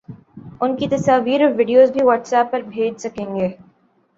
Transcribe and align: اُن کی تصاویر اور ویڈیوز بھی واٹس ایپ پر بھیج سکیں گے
اُن 0.61 0.71
کی 0.77 0.87
تصاویر 0.93 1.41
اور 1.41 1.51
ویڈیوز 1.57 1.91
بھی 1.91 2.03
واٹس 2.05 2.33
ایپ 2.33 2.51
پر 2.51 2.61
بھیج 2.71 2.93
سکیں 3.01 3.29
گے 3.35 3.47